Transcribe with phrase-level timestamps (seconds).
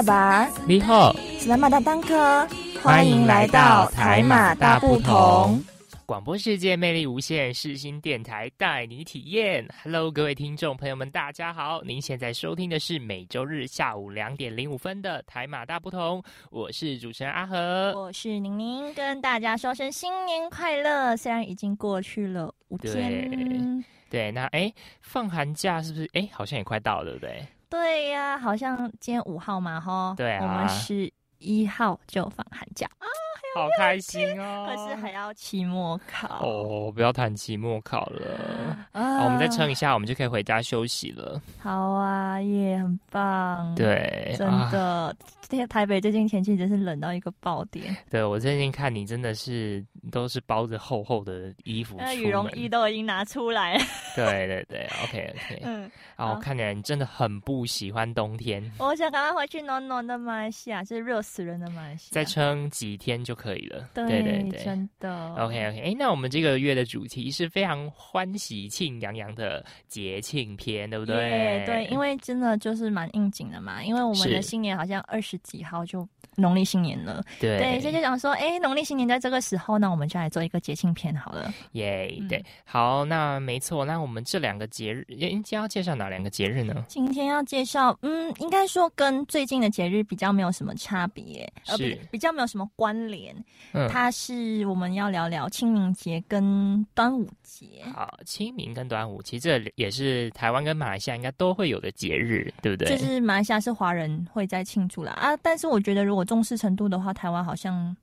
[0.00, 2.48] 卡巴，你好，斯拉马大当科，
[2.82, 5.62] 欢迎来到台马大不同。
[6.06, 9.68] 广播世界魅力无限，世新电台带你体验。
[9.84, 11.82] Hello，各位听众朋友们，大家好！
[11.82, 21.14] 您现在收听的是每周日下午两点零五分的台马大不同，我是主持人阿和，我是宁宁，跟大家说声新年快乐。
[21.14, 26.08] 虽然已经过去了五天，对，那哎，放寒假是不是？
[26.14, 27.46] 哎，好像也快到了，对不对？
[27.70, 31.10] 对呀，好像今天五号嘛，哈，对啊，我们十
[31.40, 33.06] 一号就放寒假啊。
[33.52, 34.64] 好开心哦！
[34.68, 39.24] 可是还要期末考哦，不要谈期末考了啊！
[39.24, 41.42] 我们再撑一下，我们就可以回家休息了。
[41.58, 43.74] 好啊，也很棒。
[43.74, 45.12] 对，真的，
[45.68, 47.96] 台北最近天气真是冷到一个爆点。
[48.08, 53.76] 对我最近看你真的是都是包着厚厚的衣服，那羽绒衣都已经拿出来。
[54.14, 55.62] 对对对，OK OK。
[55.66, 58.62] 嗯，然后看起来你真的很不喜欢冬天。
[58.78, 62.12] 我想赶快回去暖暖的马来西亚，是热死人的马来西亚。
[62.12, 63.34] 再撑几天就。
[63.40, 65.34] 可以了，对对对，真的。
[65.36, 71.62] OK OK，哎，那我们这个月的主题是非常欢喜庆洋洋的节庆篇，对不对？
[71.64, 76.06] 对，因为真的就是蛮应景的嘛，因为我们的新年好像二十几号就。
[76.36, 81.52] 农历新年了，对，所以就想说，哎，农历新年在这个时候那，我们就来做一个节庆片好了。
[81.72, 86.84] 耶，对，好，那没错，那我们这两个节日，今天要介绍哪两个节日呢？
[86.88, 91.19] 今天要介绍，嗯，应该说跟最近的节日比较没有什么差别，
[91.64, 93.34] 是比较没有什么关联。
[93.72, 97.82] 嗯，它是我们要聊聊清明节跟端午节。
[97.94, 102.96] 好，清明跟端午，其实这也是台湾跟马来西亚应该都会有的节日，对不对？
[102.96, 107.96] 就是马来西亚是华人会在庆祝啦啊，但是我觉得如果重视程度的话，台湾好像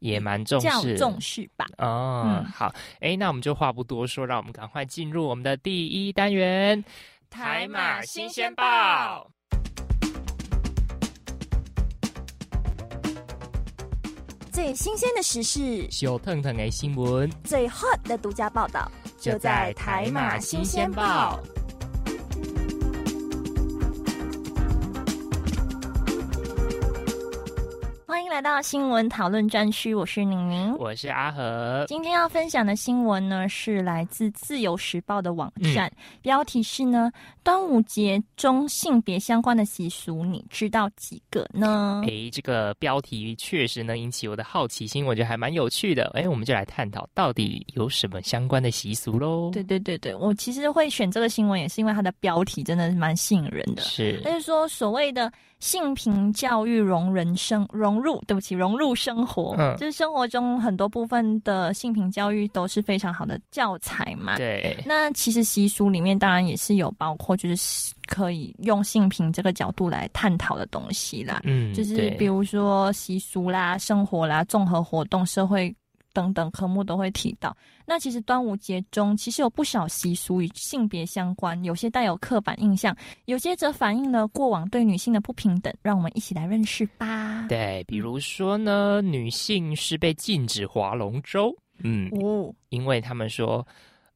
[0.00, 1.66] 也蛮重视，重视吧。
[1.78, 6.84] 哦，好，哎，那我们就话不多说，让我们赶快进入我们的第一单元——
[7.30, 9.30] 台马新鲜报。
[14.54, 18.88] 最新鲜的时事，小腾腾的新闻，最 hot 的独家报道，
[19.18, 21.40] 就在台马新鲜报。
[28.34, 31.84] 来到新闻讨论专区，我是宁宁，我是阿和。
[31.86, 35.88] 今天要分享的新闻呢，是来自自由时报的网站，
[36.20, 37.12] 标题是呢，
[37.44, 42.02] 端午节中性别相关的习俗，你知道几个呢？
[42.08, 46.10] 诶，这个标题确实能引起我的好奇心，我觉得还蛮有趣的。
[46.14, 49.52] 诶，我们就来探讨到底有什么相关的习俗喽。
[49.52, 53.82] 对对对对，我其实会选这个新闻，也是因为它的标题真的是蛮吸引人的。
[53.82, 55.32] 是，就是说所谓的。
[55.60, 64.36] 性平教育融人生融入，对不起，融入生活，嗯，就是生活中很多部分的性平教育都是非常好的教材嘛。
[64.36, 71.40] 对，那其实习俗里面当然也是有包括，就是可以用性平这个角度来探讨的东西啦。
[71.44, 75.74] 嗯，就是比如说习俗啦、生活啦、综合活动、社会。
[76.14, 77.54] 等等科目都会提到。
[77.84, 85.74] 那其实端午节中其实有不少习俗与性别相关，有些带有刻板印象，有些则反映了过往对女性的不平等。
[85.82, 87.44] 让我们一起来认识吧。
[87.48, 91.54] 对，比如说呢，女性是被禁止划龙舟。
[91.78, 93.66] 嗯，哦，因为他们说，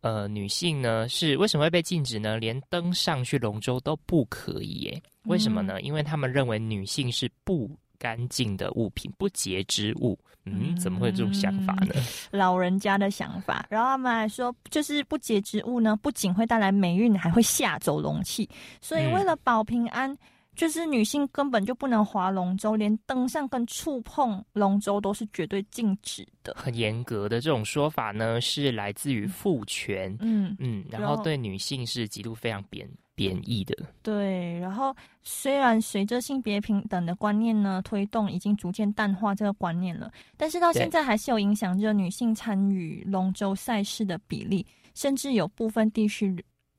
[0.01, 2.39] 呃，女性呢是为什么会被禁止呢？
[2.39, 5.03] 连登上去龙舟都不可以耶？
[5.25, 5.83] 为什么呢？
[5.83, 7.69] 因为他们认为女性是不。
[7.99, 11.95] 干净的物品，不洁之物，嗯，怎么会有这种想法呢？
[12.31, 13.67] 老人家的想法。
[13.69, 18.49] 然后他们还说，就是不洁之物呢，不仅会带来霉运，还会吓走龙气。
[18.81, 20.17] 所以为了保平安，
[20.55, 26.55] 就是女性根本就不能划龙舟，连登上跟触碰龙舟都是绝对禁止的。
[26.59, 32.89] 很严格的这种说法呢，是来自于父权，嗯嗯，然后对女性是极度非常贬。
[33.19, 34.57] 贬义的，对。
[34.61, 34.95] 然后，
[35.25, 46.33] 虽然随着性别平等的观念呢推动，已经逐渐淡化这个观念了，但是到现在还是有影响着女性参与龙舟赛事的比例，甚至有部分地区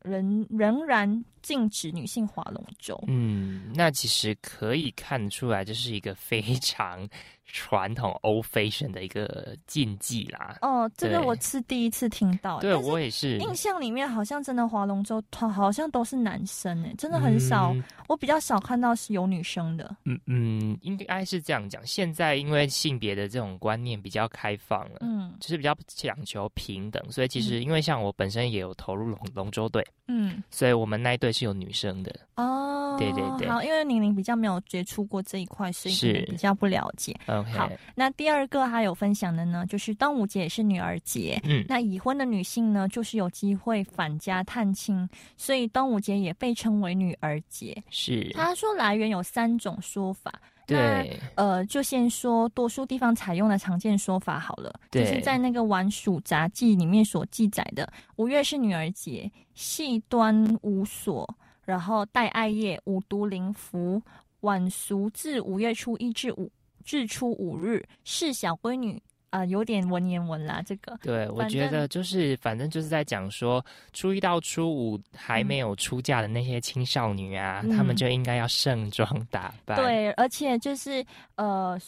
[0.03, 2.97] 仍仍然禁止女性划龙舟。
[3.07, 7.05] 嗯，那其实可以看出来，这是一个非常。
[7.51, 10.57] 传统 old fashion 的一个禁忌啦。
[10.61, 12.59] 哦，这个我是第一次听到。
[12.59, 13.37] 对我也是。
[13.39, 17.75] 印象里面好像真的划龙舟，好像都是男生诶，真的很少。
[18.07, 19.95] 我比较少看到是有女生的。
[20.05, 21.85] 嗯嗯，应该是这样讲。
[21.85, 32.13] 现在因为性别的这种观念比较开放了，嗯，就是比较讲求平等，所以其实因为像我本身也有投入龙龙舟队，嗯，所以我们那一队是有女生的。
[32.35, 33.47] 哦，对对对。
[33.47, 37.15] 好，因为宁宁比较没有接触过这一块，所以比较不了解。
[37.43, 41.39] 好，那第二个还有分享的呢，就是端午节也是女儿节。
[41.43, 45.07] 嗯，那已婚的女性呢，就是有机会返家探亲，
[45.37, 47.81] 所以端午节也被称为女儿节。
[47.89, 50.33] 是，他说来源有三种说法。
[50.65, 54.71] 对，呃，就先说多数地方采用的常见说法好了。
[54.91, 61.27] 就是在那个《晚蜀杂记》里面所记载的，五月是女儿节，系端午所，
[61.65, 64.01] 然后戴艾叶，五毒灵符。
[64.41, 66.49] 晚俗至五月初一至五
[66.89, 68.99] 至初五日，是小闺女
[69.29, 70.59] 啊，有点文言文啦。
[70.65, 73.63] 这个对，我觉得就是反正就是在讲说，
[73.93, 79.77] 初一到初五还没有出嫁的那些青少女啊，她们就应该要盛装打扮。
[79.77, 81.05] 对，而且就是
[81.35, 81.79] 呃，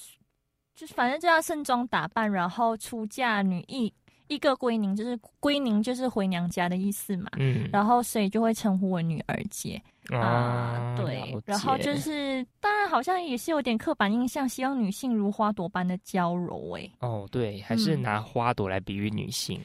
[0.75, 3.91] 就是反正就要盛装打扮，然后出嫁女一
[4.27, 7.31] 一个归宁，就是归宁就是回娘家的意思嘛。
[7.39, 9.81] 嗯，然后所以就会称呼为女儿节。
[10.11, 16.77] 啊，对，然后就是，当然好像也是有点刻板印象，希望女性如花朵般的娇柔。
[16.77, 19.59] 哎，哦，对，还是拿花朵来比喻女性。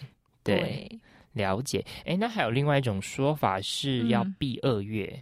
[0.44, 0.88] 对，
[1.32, 1.84] 了解。
[2.04, 5.20] 哎，那还有另外一种说法是要避二月，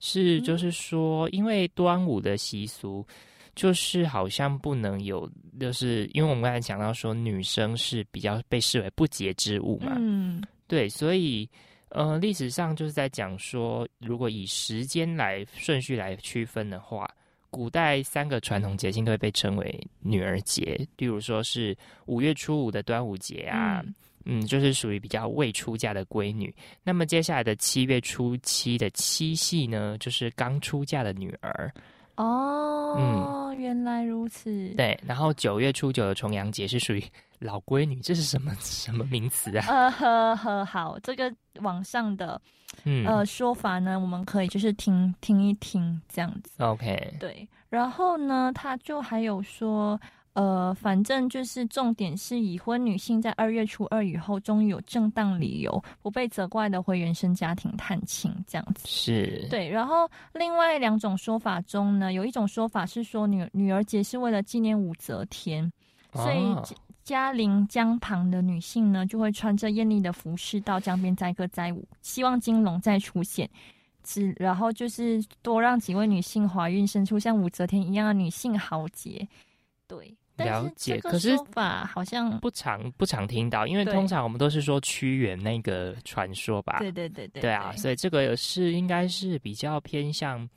[0.00, 3.06] 是就是说，因为端午的习俗，
[3.54, 5.30] 就是好像不能有，
[5.60, 9.92] 就是因为我们刚才讲到说，女生是比较被视为不洁之物嘛。
[9.96, 11.48] 嗯，对，所以。
[11.92, 17.06] 呃，历史上就是在讲说，如果以时间来顺序来区分的话，
[17.50, 23.84] 古代三个传统节庆都会被称为女儿节，例如说是五月初五的端午节啊，
[24.24, 26.54] 嗯，就是属于比较未出嫁的闺女。
[26.82, 31.70] 那么接下来的七月初七的七夕呢，就是刚出嫁的女儿。
[32.16, 34.68] 哦，嗯，原来如此。
[34.76, 37.04] 对，然后九月初九的重阳节是属于
[37.42, 39.66] 老闺女，这是什么 什么名词啊？
[39.68, 42.40] 呃呵呵，好，这个网上的
[42.84, 46.62] 嗯呃说法呢，我们可以就是听听一听这样子。
[46.62, 50.00] OK，对，然后呢，他就还有说。
[50.34, 59.68] 呃，反正就是重点是已婚女性在二月初二以后，终于有正当理由不被责怪的回原生家庭探亲，这样子是对。
[59.68, 65.70] 然后另外两种说法中呢，有一种说法是说女女儿节是为了纪念武则天，
[66.14, 66.56] 所以
[67.02, 73.48] 嘉陵江旁的女性呢就会穿着艳丽的服饰到江边载歌载舞，希望金龙再出现，
[74.02, 79.26] 只然后就是多让几位女性怀孕生出像武则天一样的女性豪杰，
[79.86, 80.16] 对。
[80.36, 86.78] 了解，可是说法好像不常不常听到，因为通常我们都是说屈原那个传说吧。
[86.78, 90.48] 对对对对，对啊，所以这个是应该是比较偏向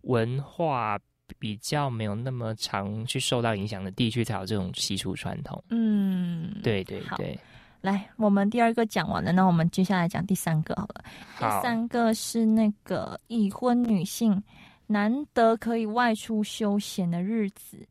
[0.00, 0.98] 文化
[1.38, 5.62] 比较没有那么常去受到影响的地区才有这种习俗传统。
[5.70, 7.38] 嗯，对对对。
[7.80, 11.04] 来，我们第二个讲完了，那我们接下来讲第三个好了。
[11.38, 14.42] 第三个是那个已婚女性
[14.88, 17.86] 难得可以外出休闲的日子。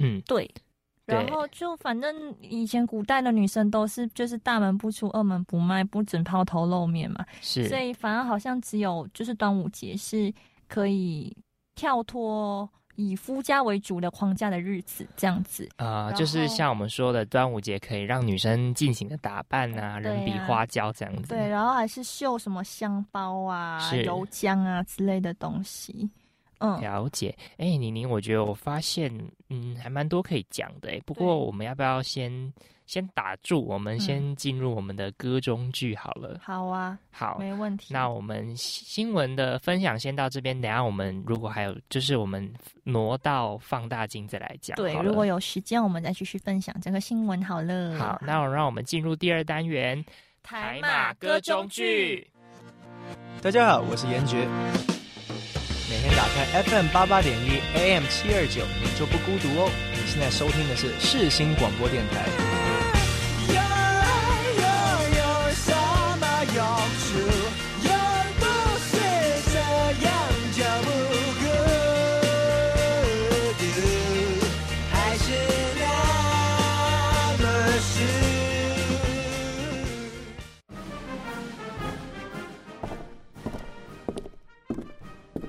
[0.00, 0.48] 嗯，对，
[1.06, 10.30] 然后就反正以前古代的女生都是就是大门不出二门不迈，不准抛头露面嘛，是，所以反而好像只有就是端午节是
[10.68, 11.34] 可以
[11.78, 15.68] 跳脱以夫家为主的框架的日子，这样子。
[15.76, 26.10] 啊，就是像我们说的端午节可以让女生尽情的打扮啊，人比花娇这样子，对，然后还是绣什么香包啊、油浆啊之类的东西。
[26.58, 27.34] 嗯，了解。
[27.56, 29.12] 哎，宁宁，我觉得我发现，
[29.48, 30.90] 嗯，还蛮多可以讲的。
[30.90, 32.52] 哎，不过我们要不要先
[32.86, 33.60] 先打住？
[33.60, 36.40] 我们先进入我们的歌中剧好了。
[36.42, 37.92] 好啊，好，没问题。
[37.94, 44.76] 那我们新闻的分享先到这边，等下我们如果还有，就是我们挪到放大镜再来讲。
[44.76, 47.96] 对，如果有时间，我们再继续分享这个新闻好了。
[47.98, 50.04] 好，那我让我们进入第二单元——
[50.42, 52.26] 台马歌中剧。
[53.40, 54.97] 大家好，我是严爵。
[56.16, 59.70] 打开 FM 八八点一 AM 七二九，你就不孤独哦。
[59.92, 62.57] 你现在收听的是世新广播电台。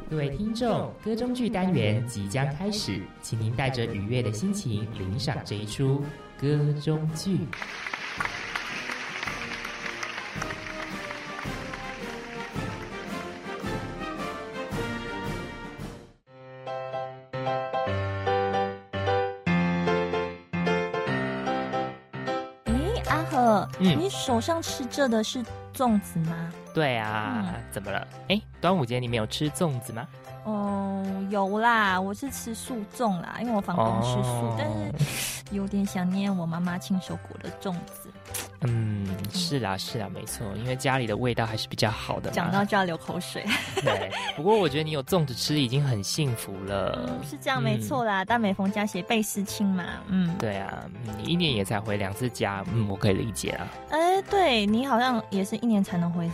[0.09, 6.03] 各位听众，歌中剧单元即将开始，请您带着愉悦的心情领赏这一出
[6.41, 7.37] 歌中剧。
[22.65, 22.73] 哎，
[23.09, 26.51] 阿和，你手上吃着的是粽子吗？
[26.79, 28.07] 对啊，怎么了？
[28.29, 30.07] 哎，端午节你没有吃粽子吗？
[30.45, 38.09] 哦，有啦，我是吃素粽啦，因为我房东吃素，但是有点想念我妈妈亲手裹的粽子。
[38.61, 42.31] 嗯，是啦，是啦，没错，因为家里的味道还是比较好的。
[42.31, 43.45] 讲到就要流口水。
[43.75, 47.19] 对，不过我觉得你有粽子吃已经很幸福了。
[47.29, 49.83] 是这样，没错啦，但每逢佳节倍思亲嘛。
[50.07, 50.83] 嗯，对啊，
[51.17, 53.67] 你一年也才回两次家，嗯，我可以理解啊。
[53.91, 56.29] 哎，对你好像也是一年才能回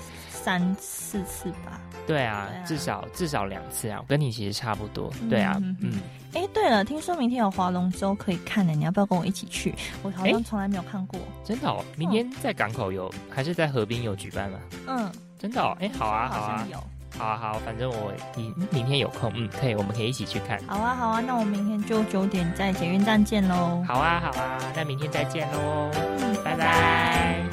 [0.46, 1.82] 三四次吧？
[2.06, 5.12] 对啊，至少至少两次啊，我跟你其实差不多。
[5.28, 6.00] 对啊，嗯。
[6.34, 9.74] 哎，对了，听说明天有划龙舟可以看呢，你要不要跟我一起去？
[10.04, 11.20] 我好像从来没有看过。
[11.44, 14.60] 真的哦，明天在港口有，还是在河滨有举办吗？
[14.86, 15.76] 嗯，真的哦。
[15.80, 16.78] 哎，好啊，好啊，有，
[17.18, 20.62] 好啊，好，反正我你明天有空，嗯，可以，我们可以一起去看。
[20.68, 23.84] 好啊，好啊，那我明天就九点在捷运站见喽。
[23.88, 25.90] 好啊，好啊，那明天再见喽。
[26.20, 27.45] 嗯，拜拜。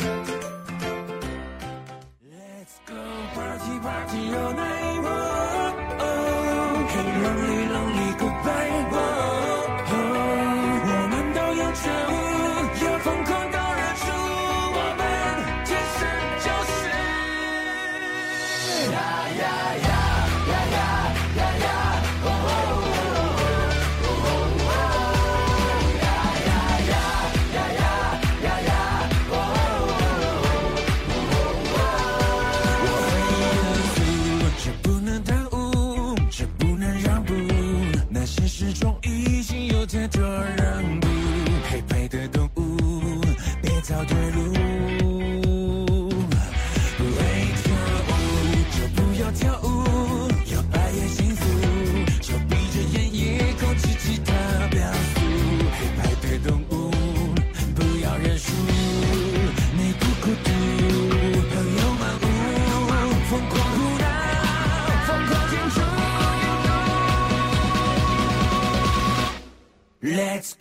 [3.83, 4.92] rock to your name.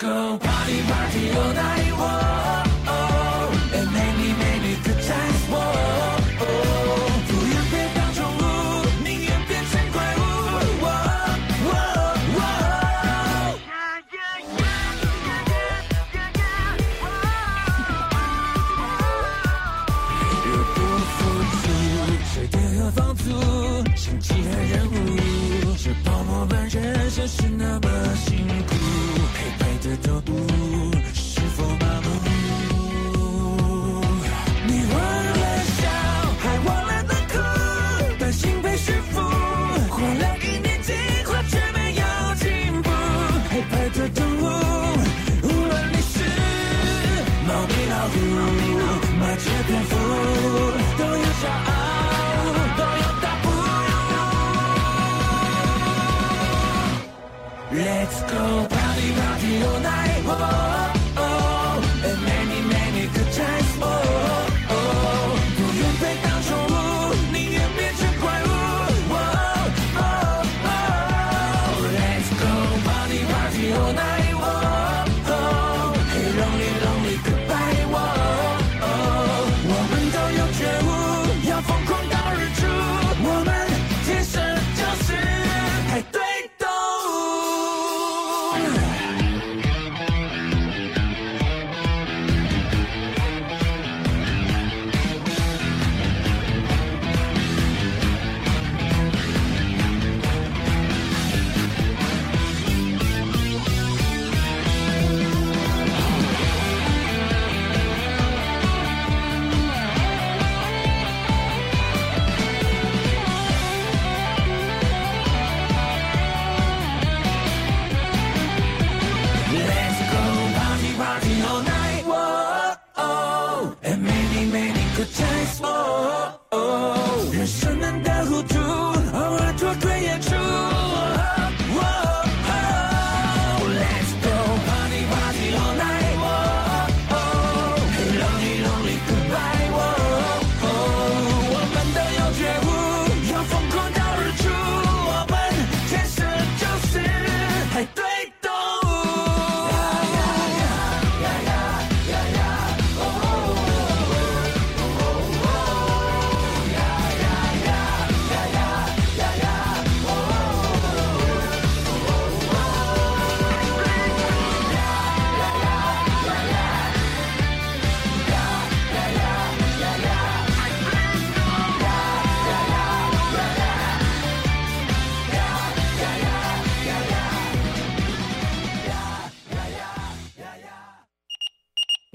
[0.01, 2.71] go party party all night oh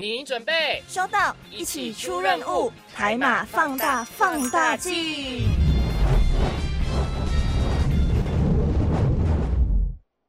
[0.09, 4.93] 您准备收到，一起出任务，海马放大放大镜。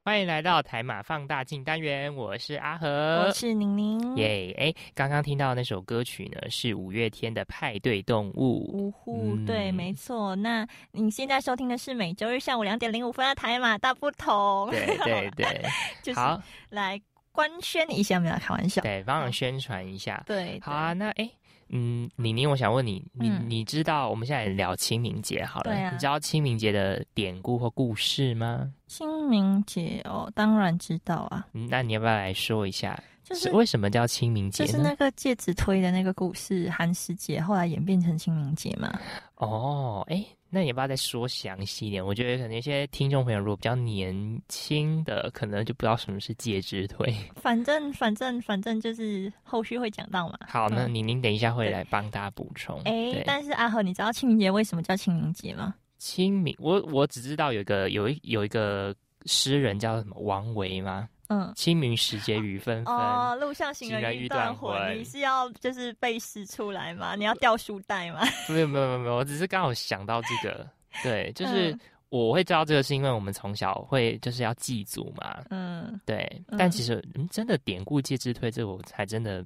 [0.03, 4.15] 欢迎来到台马放大镜单元，我是阿和，我是宁宁。
[4.15, 8.67] 耶，哎，刚刚听到那首歌曲呢，是五月天的《派对动物》。
[8.75, 10.35] 呜呼，对，没错。
[10.35, 14.71] 那你现在收听的是每周日下午两点零五分的台马大不同。
[14.71, 15.61] 对对对，
[16.15, 16.99] 好，来
[17.37, 18.81] 官宣一下，没有开玩笑。
[18.81, 20.23] 对，帮我宣传一下。
[20.25, 20.93] 对，好啊。
[20.93, 21.29] 那哎。
[21.69, 28.71] 嗯，李宁，我想问你，你你知道我们现在聊清明节好了，你知道清明节的典故或故事吗？
[28.87, 31.45] 清明节哦，当然知道啊。
[31.51, 32.97] 那你要不要来说一下？
[33.27, 34.65] 就是为什么叫清明节？
[34.65, 38.99] 就是那个介子推的那个故事，寒食节后来演变成清明节嘛？
[39.35, 40.25] 哦，哎。
[40.49, 42.03] 那你要不要再说详细一点？
[42.03, 47.13] 我觉得可能一些听众朋友如果比较年轻的，可能就不知道什么是戒之推。
[47.35, 50.39] 反正反正反正就是后续会讲到嘛。
[50.47, 52.79] 好，那您您等一下会来帮大家补充。
[52.85, 55.75] 哎，但是阿和，你知道清明节为什么叫清明节吗？
[55.97, 61.09] 清明，我我只知道有一个有一有一个诗人叫什么王维吗？
[61.27, 64.97] 嗯，清明时节雨纷纷，哦，路上行人欲断魂。
[64.97, 67.15] 你是要就是背诗出来吗？
[67.15, 68.21] 你要掉书袋吗？
[68.49, 70.67] 没有没有没有没有，我只是刚好想到这个。
[71.03, 71.77] 对，就是
[72.09, 75.43] 我会知道这个，是因为我们从小会就是要祭祖嘛。
[75.49, 76.41] 嗯，对。
[76.57, 79.45] 但其实真的典故借之推，这个我才真的。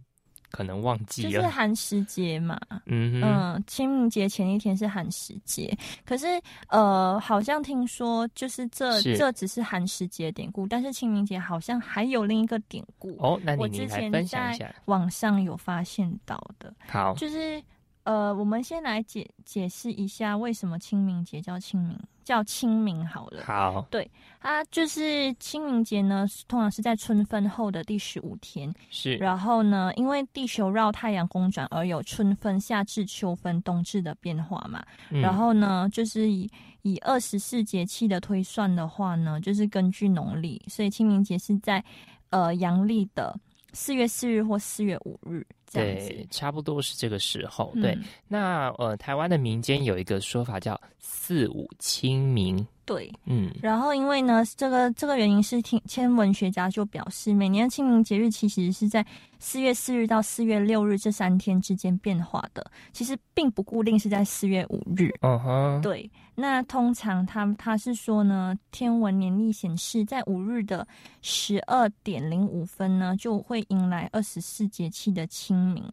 [0.51, 6.27] 可能忘记了，就是寒食节嘛，嗯嗯，清明节前一天是寒食节，可是
[6.68, 13.40] 呃，好像听说就是这这只是寒食节典故，但是清明节好像还有另一个典故哦。
[13.44, 17.61] 那你你来分享一下，网上有发现到的，好，就是
[18.03, 21.98] 呃，我们先来解解释一下为什么清明节叫清明。
[22.24, 24.09] 叫清明好了，好，对，
[24.40, 29.16] 它就是清明节呢，通常是在春分后的第十五天，是。
[29.16, 34.85] 然后呢，因为地球绕太阳公转而有春分、夏至、秋分、冬至的变化嘛。
[35.09, 36.50] 然后呢，就是以
[36.83, 41.83] 以二十四节气的推算的话呢，就是根据农历，所以清明节是在
[42.29, 43.35] 呃阳历的
[43.74, 45.46] 四月四日或四月五日。
[45.74, 47.72] 对，差不多是这个时候。
[47.81, 52.66] 对，那呃，台湾的民间有一个说法叫“四五清明”。
[52.83, 59.05] 对，嗯，然后因为呢，这个这个原因是天天文学家就表示，每年清明节日其实是在
[59.39, 65.09] 四月四日到四月六日这三天之间变化的，其实并不固定是在四月五日。
[65.22, 66.09] 嗯哼，对。
[66.35, 70.85] 那通常他他是说呢，天文年历显示，在五日的
[71.22, 75.83] 十二点零五分呢，就会迎来二十四节气的清明，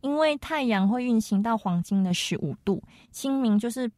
[0.00, 3.88] 因为太阳会运行到黄金的十五度，清明就是。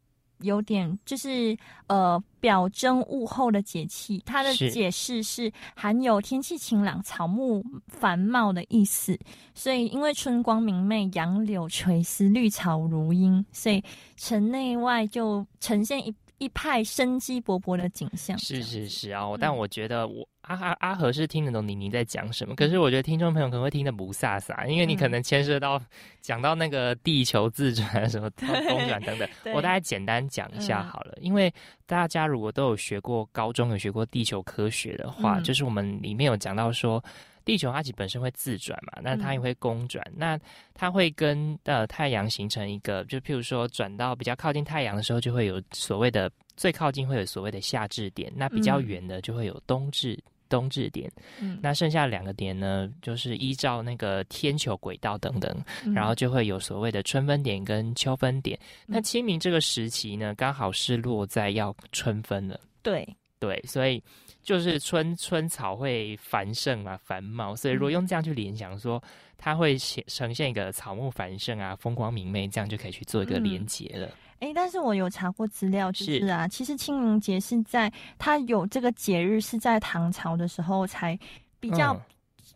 [0.43, 9.17] 有点就是呃表征物候的节气，它的解释是含有天气晴朗、草木繁茂的意思。
[9.55, 13.83] 所以因为春光明媚、杨柳垂丝、绿草如茵，所以
[14.15, 18.37] 城内外就呈现一一派生机勃勃的景象。
[18.37, 20.27] 是是是啊，但我觉得我。
[20.43, 25.81] 阿阿阿和是听得懂你你在讲什么，可是我觉得听众朋友可能会听得不飒飒，因为你可能牵涉到
[26.19, 31.13] 讲到那个地球自转什么 公转等等，我大概简单讲一下好了。
[31.21, 31.49] 因为
[31.85, 37.01] 大家如果都有学过高中有学过地球科学的话，就是我们里面有讲到说，
[37.45, 40.39] 地球它其实本身会自转嘛，那它也会公转，那
[40.73, 50.17] 它会跟呃太阳形成一个，就譬如说转到比较靠近太阳的时候，就会有所谓的最靠近会有所谓的夏至点，那比较远的就会有冬至。
[50.49, 55.51] 冬至点，嗯，那剩下两个点呢，就是依照那个天球轨道等等，
[55.95, 58.59] 然后就会有所谓的春分点跟秋分点。
[58.85, 63.07] 那清明这个时期呢，刚好是落在要春分了，对。
[63.39, 64.01] 对，所以
[64.43, 69.01] 就是春春草会繁盛嘛，繁茂，所以如果用这样去联想，说
[69.37, 74.09] 它会显呈现一个草木繁盛啊，风光明媚，这样就可以去做一个连结了。
[74.39, 76.25] 哎，但是我有查过资料，就是。
[76.27, 81.17] 啊，其实清明节是在它有这个节日是在唐朝的时候才
[81.61, 81.97] 比较，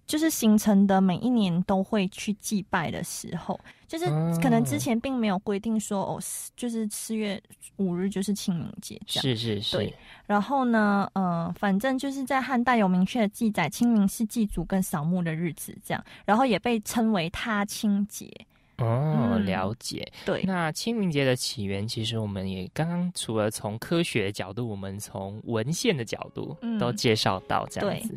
[0.08, 4.06] 就是形成的，每一年都会去祭拜的时候，就是
[4.42, 6.20] 可能之前并没有规定说哦，
[6.56, 7.40] 就是四月
[7.76, 9.22] 五日就是清明节这样。
[9.22, 9.76] 是是是。
[9.76, 9.94] 对。
[10.26, 18.32] 然后呢，呃，反正就是在汉代有明确的记载，清明是祭祖跟扫墓的日子，这样，然后也被称为踏青节。
[18.78, 20.08] 哦，了解。
[20.26, 28.16] 对，那清明节的起源，其实我们也刚刚除了从科学的角度，我们从文献的角度都介绍到这样子。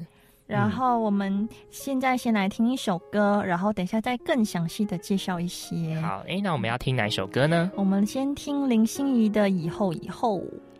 [0.50, 6.00] 然后我们现在先来听一首歌，然后等一下再更详细的介绍一些。
[6.00, 7.70] 好，哎，那我们要听哪一首歌呢？
[7.76, 10.38] 我们先听林心怡的《以后以后》。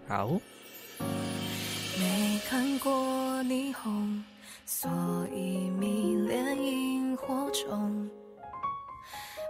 [0.08, 0.28] 好。
[2.00, 2.92] 没看过
[3.44, 4.24] 霓虹，
[4.66, 4.90] 所
[5.32, 8.10] 以迷恋萤火虫。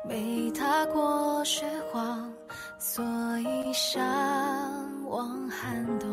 [0.07, 2.31] 没踏过雪荒，
[2.79, 3.05] 所
[3.39, 4.03] 以向
[5.09, 6.09] 往寒冬；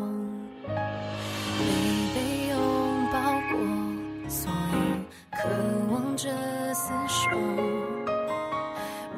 [5.40, 5.48] 渴
[5.92, 6.28] 望着
[6.74, 7.30] 厮守；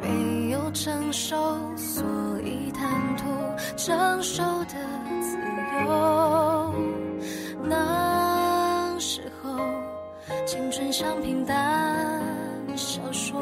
[0.03, 1.35] 没有成熟，
[1.77, 2.05] 所
[2.45, 3.25] 以贪图
[3.75, 4.75] 成熟的
[5.23, 5.39] 自
[5.87, 6.75] 由。
[7.63, 9.57] 那时候，
[10.45, 12.23] 青春像平淡
[12.77, 13.41] 小说。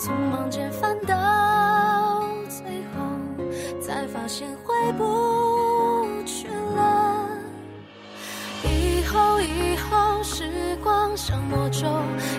[0.00, 5.04] 匆忙间翻到最后，才发现回不
[10.82, 11.86] 光像魔咒，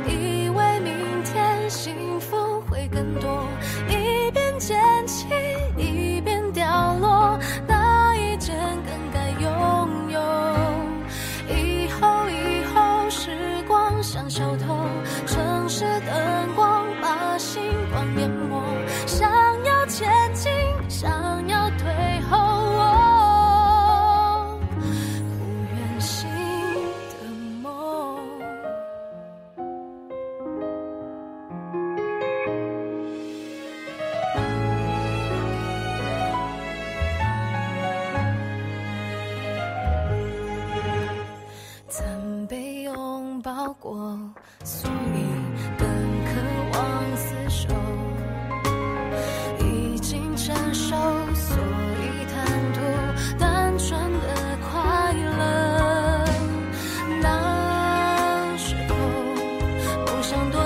[0.05, 3.47] 以为明天幸福会更多，
[3.87, 4.77] 一边捡
[5.07, 5.25] 起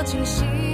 [0.07, 0.66] 清晰。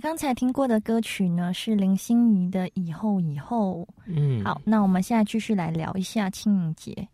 [0.00, 3.86] 刚才听过的歌曲呢，是林心怡的《以后以后》。
[4.06, 7.06] 嗯，好，那我们现在继续来聊一下清明节。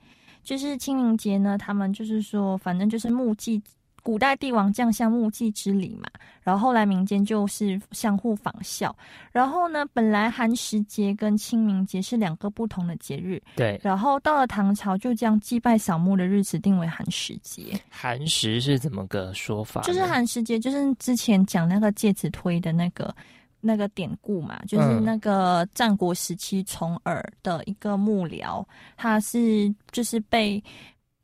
[0.42, 3.60] 就是清明节呢，他们就是说，反正就是墓祭。
[4.06, 6.08] 古代帝王将相墓祭之礼嘛，
[6.44, 8.96] 然后后来民间就是相互仿效。
[9.32, 13.80] 然后呢，本来寒食节跟清明节是两个不同的节日，对。
[13.82, 17.76] 然后到了唐朝，就将祭拜扫墓的日子定为寒食节。
[17.90, 19.80] 寒食是怎么个说法？
[19.80, 23.12] 就是寒食节，就是之前讲那个介子推的那个
[23.60, 28.64] 那个典故嘛，就是那个战国时期重耳的一个幕僚，
[28.96, 30.62] 他是就是被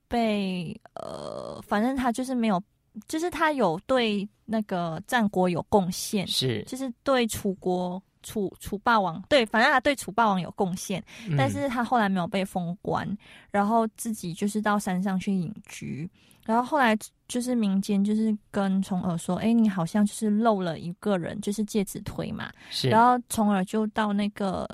[0.09, 2.61] 被呃，反正他就是没有。
[3.09, 11.03] 就是他有对那个战国有贡献，是，就是对楚国楚楚霸王，对，反正他对楚霸王有贡献，
[11.37, 13.09] 但是他后来没有被封官，
[13.51, 16.09] 然后自己就是到山上去隐居，
[16.45, 16.95] 然后后来
[17.27, 24.69] 就是民间就是跟重耳说，哎，你好像就是漏了一个人，就是介子推嘛，是，然后重耳就到那个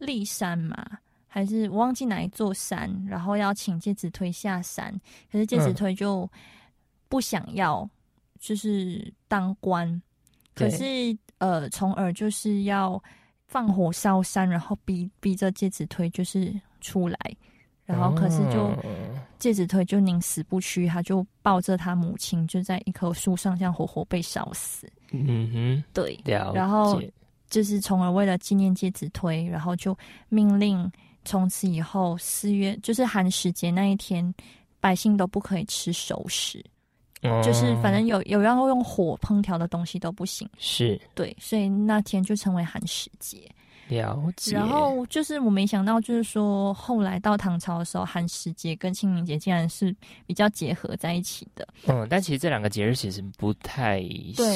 [0.00, 0.84] 骊山嘛，
[1.28, 4.92] 还是我忘记哪一座山，然后要请介子推下山，
[5.30, 6.28] 可是介子推就。
[7.12, 7.86] 不想要，
[8.40, 10.00] 就是当官，
[10.54, 12.98] 可是呃，从而就是要
[13.48, 17.18] 放火烧山，然后逼逼着介子推就是出来，
[17.84, 18.74] 然后可是就
[19.38, 24.90] 介子推就宁死不屈，他就抱着他母亲就在一棵树上，这样活活被烧死。
[25.10, 26.98] 嗯哼，对，然后
[27.50, 29.94] 就是从而为了纪念介子推，然后就
[30.30, 30.90] 命令
[31.26, 34.34] 从此以后四月就是寒食节那一天，
[34.80, 36.64] 百姓都不可以吃熟食，
[37.42, 40.48] 就是反正有有要用火烹调的东西都不行。
[40.58, 43.48] 是对，所以那天就成为寒食节。
[43.88, 44.54] 了解。
[44.54, 49.94] 然后就是我没想到，就是说后来到唐朝的时候，寒食节跟清明节竟然是
[50.26, 51.66] 比较结合在一起的。
[51.86, 54.02] 嗯，但其实这两个节日其实不太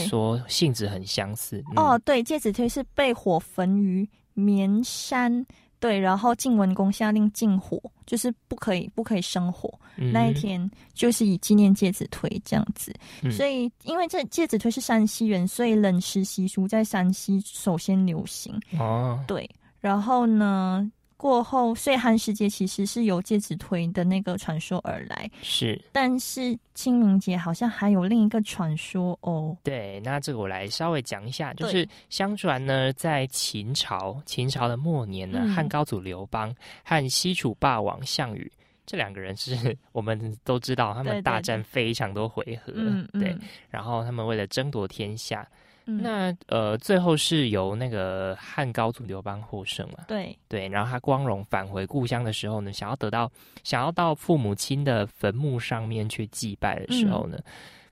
[0.08, 1.62] 说性质很相似。
[1.74, 5.44] 哦，对，介子推是被火焚于绵山。
[5.78, 9.72] 对，然后晋文公下令禁火，就是不可以不可以生火。
[10.12, 12.94] 那一天就是以纪念介子推这样子。
[13.30, 18.58] 所以，因为这介子推是山西人，所以冷食习俗在山西首先流行。
[18.78, 19.48] 哦，对，
[19.80, 20.90] 然后呢？
[21.16, 25.30] 过后，所以寒时节其实是由介子推的那个传说而来。
[25.42, 29.56] 是，但是清明节好像还有另一个传说哦。
[29.62, 38.50] 对，那这个我来稍微讲一下，就是相传呢，在秦朝，秦朝的末年呢，汉高祖刘邦和西楚霸王项羽
[38.84, 42.72] 这两个人是 我们都知道，他们大战非常多回合，
[43.14, 43.36] 对，
[43.70, 45.48] 然后他们为了争夺天下。
[45.86, 50.04] 那呃，最后是由那个汉高祖刘邦获胜了。
[50.08, 53.30] 对对，然后他光荣返回故乡的时候呢，想要得到，
[53.62, 57.38] 想要到父母亲的坟墓上面去祭拜的时候呢。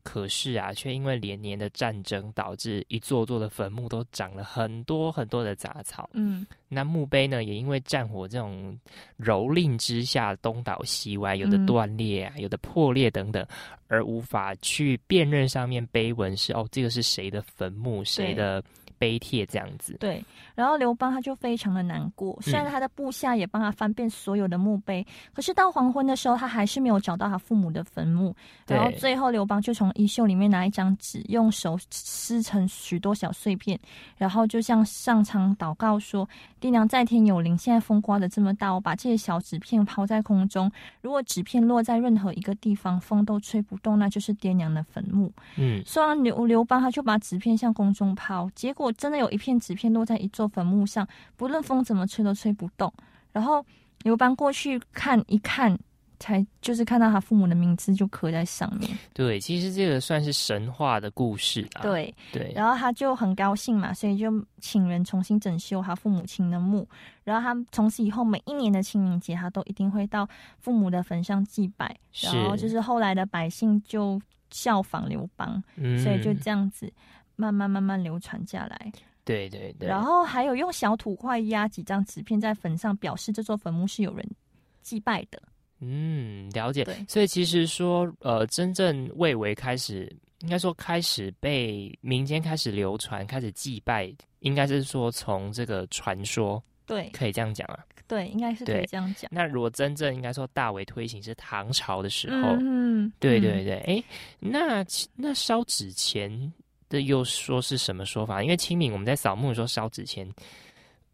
[0.05, 6.09] 可是啊，却因为连年的战争，导致一座座的坟墓都长了很多很多的杂草。
[6.13, 8.79] 嗯，那墓碑呢，也因为战火这种
[9.19, 13.45] 蹂躏之下，东倒西歪，有的断裂啊，有的破裂等等，
[13.89, 18.63] 而无法去辨认上面碑文是哦，这个是谁的坟墓，谁的。
[18.99, 28.35] 碑帖这样子，对，然后刘邦他就非常的难过，虽然他的部下也帮他翻遍所有的墓碑，可是到黄昏的时候，他还是没有找到他父母的坟墓。
[28.67, 33.79] 然后最后刘邦就从衣袖里面拿一张纸，用手撕成许多小碎片，
[34.17, 36.27] 然后就像上苍祷告说
[36.59, 40.71] ：“爹娘在天有灵，现在风刮的这么大，我把这些小纸片抛在空中，
[41.03, 48.94] 如果纸片落在任何一个地方，风都吹不动，那就是爹娘的坟墓。”嗯，说完刘刘邦他就把纸片向空中抛，结果。
[48.97, 52.93] 真的有一片纸片落在一座坟墓上，不论风怎么吹都吹不动。
[53.33, 53.65] 然后
[54.03, 55.77] 刘邦过去看一看，
[56.21, 58.91] 才就是看到他父母的名字就刻在上面。
[59.13, 61.83] 对，其实这个算是神话的故事啊。
[61.83, 62.53] 对对。
[62.55, 64.31] 然后他就很高兴嘛，所以就
[64.61, 66.89] 请人重新整修他父母亲的墓。
[67.25, 70.29] 然后他从此以后每一年的清明节，他都一定会到
[70.59, 71.97] 父母的坟上祭拜。
[72.23, 75.63] 然后就是后来的百姓就效仿刘邦，
[76.03, 76.93] 所以就这样子。
[77.37, 78.93] 慢慢慢慢流传下来，
[79.25, 79.89] 对对对。
[79.89, 84.27] 然后还有用小土块压几张纸片在坟上，表示这座坟墓是有人
[84.83, 85.43] 祭拜的。
[85.81, 86.87] 嗯，了解。
[87.09, 97.85] 所以其实说，呃，真正魏为开始，应该说开始被民间开始流传，开始祭拜，应该是说从这个传说，对，可以这样讲啊。
[98.07, 99.31] 对，应该是可以这样讲。
[99.33, 103.79] 那如果真正应该说大为推行是唐朝的时候，嗯，对对对。
[103.81, 104.05] 哎，
[104.39, 104.85] 那
[105.17, 106.53] 那烧纸钱。
[106.95, 108.41] 这又说是什么说法？
[108.41, 110.33] 因为清明我们在扫墓的时候烧纸钱，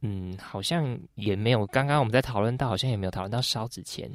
[0.03, 1.67] 嗯，好像也没有。
[1.69, 4.11] 刚刚我们在讨论到，好像也没有讨论到烧纸钱。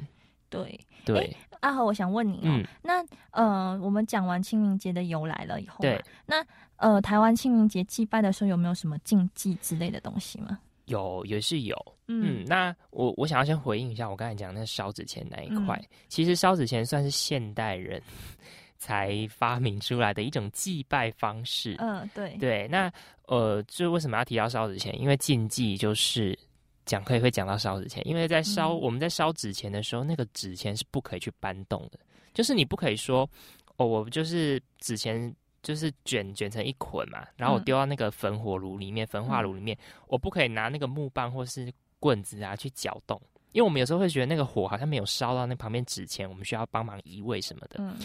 [0.48, 6.36] 对对，阿和，我想问你哦，那呃，我们讲完清明节的由来了以后，对，那
[6.76, 10.56] 呃，台湾清明节祭拜的时候有没有什么禁忌之类的东西吗？
[10.84, 11.76] 有，也是有。
[12.06, 15.76] 嗯，那我我想要先回应一下我刚才讲那烧纸钱那一块。
[16.06, 18.00] 其实烧纸钱算是现代人。
[18.78, 21.76] 才发明出来的一种祭拜方式。
[21.78, 22.68] 嗯，对对。
[22.68, 22.92] 那
[23.26, 24.98] 呃，就为什么要提到烧纸钱？
[25.00, 26.38] 因为禁忌就是
[26.84, 31.98] 讲可以会讲到烧纸钱，因为在烧我们在烧纸钱的时候，那个纸钱是不可以去搬动的。
[32.32, 33.28] 就是你不可以说
[33.76, 43.20] 哦，我就是纸钱就是卷卷成一捆嘛，然后我丢到那个焚火炉里面、焚化炉里面，我不可以拿那个木棒或是棍子啊去搅动，
[43.52, 47.76] 因为我们有时候会觉得那个火好像没有烧到那旁边纸钱，我们需要帮忙移位什么的。
[47.80, 47.96] 嗯。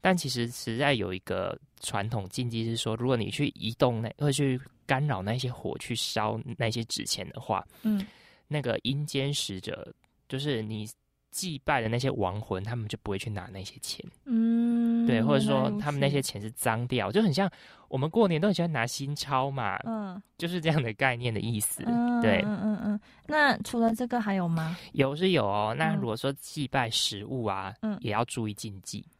[0.00, 8.04] 但其实实在有一个传统禁忌是说，如果你去移动那，或去干扰那些火去烧那些纸钱的话，嗯，
[8.48, 9.92] 那个阴间使者，
[10.28, 10.88] 就是你
[11.30, 17.48] 祭拜的那些亡魂，他们就不会去拿那些钱，嗯，对，或者说他们那些钱是脏掉，就很像
[17.88, 21.84] 我们过年都很喜欢拿新钞嘛，嗯，就是这样的概念的意思，
[22.20, 23.00] 对，嗯嗯嗯。
[23.28, 24.76] 那除了这个还有吗？
[24.92, 25.72] 有是有哦。
[25.78, 28.98] 那如果说祭拜食物啊，嗯，也要注意禁忌。
[28.98, 29.19] 嗯，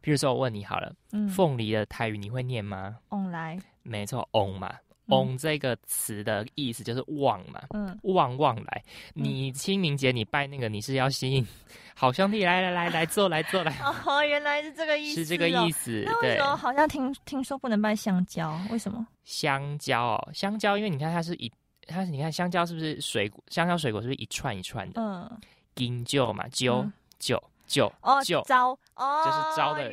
[0.00, 2.96] 比如说我问你好了，嗯，凤梨的台语你会念吗？
[3.10, 4.74] 翁来，没错，翁嘛，
[5.06, 8.82] 翁这个词的意思就是旺嘛，嗯，旺旺来。
[9.14, 11.46] 你清明节你拜那个，你是要吸引
[11.94, 13.76] 好兄弟来来来来坐来坐来。
[14.06, 16.02] 哦，原来是这个意思，是这个意思。
[16.06, 18.58] 那为什么好像听听说不能拜香蕉？
[18.70, 19.06] 为什么？
[19.24, 21.50] 香蕉哦，香蕉，因为你看它是一，
[21.86, 23.42] 它是你看香蕉是不是水果？
[23.48, 25.00] 香蕉水果是不是一串一串的？
[25.02, 25.40] 嗯，
[25.74, 27.38] 金蕉嘛，臼臼。
[27.70, 29.88] 就哦，招哦，就是招的，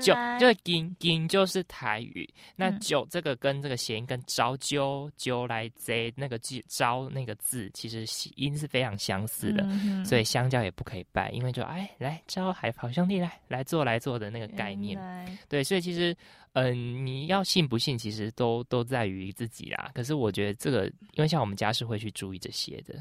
[0.00, 8.06] 就就是金金就是台语，那九这个跟这个谐音跟招揪揪来贼那个字招那个字，其实
[8.36, 9.68] 音是非常相似的，
[10.02, 14.98] 所以香蕉也不可以拜，因为就哎来招海好兄弟来来做来做的那个概念，
[15.46, 16.16] 对，所以其实
[16.54, 19.90] 嗯你要信不信，其实都都在于自己啦。
[19.92, 22.94] 可是我觉得这个，因为像我们家是会去注意这些的，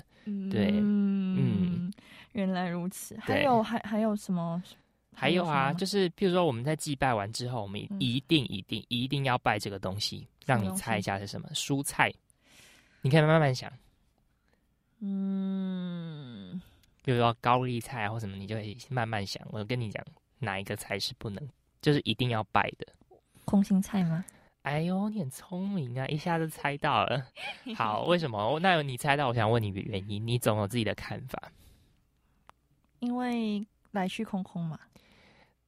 [0.51, 1.58] 对，嗯。
[2.33, 4.61] 原来如此，还有还还有什么？
[5.15, 12.09] 还有啊，就是譬如说我们在祭拜完之后，我们一定一定一定要拜这个东西，让你猜一下是什么蔬菜。
[13.01, 13.71] 你可以慢慢想，
[14.99, 16.61] 嗯，
[17.03, 19.45] 比如说高丽菜或什么，你就可以慢慢想。
[19.51, 20.01] 我跟你讲，
[20.37, 21.45] 哪一个菜是不能，
[21.81, 22.87] 就是一定要拜的？
[23.43, 24.23] 空心菜吗？
[24.61, 27.25] 哎呦，你很聪明啊，一下子猜到了。
[27.75, 28.59] 好，为什么？
[28.61, 31.51] 那你猜到，我想问你的原因，你总有自己的看法。
[32.99, 34.79] 因为来去空空嘛，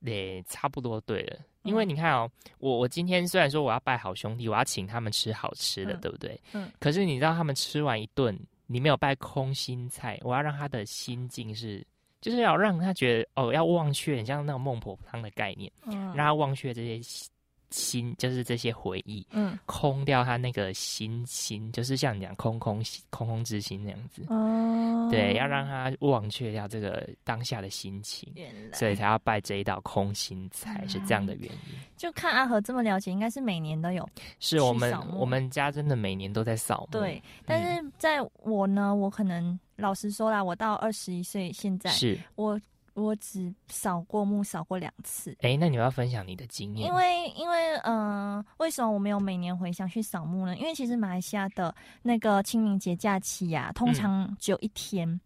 [0.04, 1.40] 对，差不多对了。
[1.64, 6.40] 因为你看哦，我我今天虽然说我要拜好兄弟，我要请他们吃好吃的，对不对？
[6.54, 6.72] 嗯。
[6.80, 11.86] 可是你知道他们吃完一顿，你没有拜空心菜，我要让他的心境是，
[12.20, 17.30] 就是要让他觉得哦，要忘却，很像那种孟婆汤的概念，嗯，让他忘却这些。
[17.72, 28.32] 心就是这些回忆，嗯，空掉他那个心心，就是像你讲空空空空之心那样子，哦，对，要让他忘却掉这个当下的心情，
[28.74, 31.80] 所以才要拜这一道空心菜，是这样的原因。
[31.98, 34.08] 就看阿和这么了解，应该是每年都有。
[34.40, 37.00] 是我们我们家真的每年都在扫墓。
[37.00, 42.60] 对，但是在我呢，我可能老实说啦，我到二十一岁现在，是我。
[42.94, 45.36] 我只扫过墓，扫过两次。
[45.42, 46.88] 哎，那你要分享你的经验？
[46.88, 50.56] 因为，因为，嗯，为什么我没有每年回乡去扫墓呢？
[50.58, 55.20] 因为其实马来西亚的那个清明节假期呀，通常只有一天，